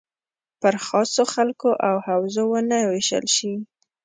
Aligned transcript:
پر 0.61 0.75
خاصو 0.85 1.23
خلکو 1.33 1.69
او 1.87 1.95
حوزو 2.05 2.43
ونه 2.49 2.77
ویشل 2.89 3.25
شي. 3.35 3.51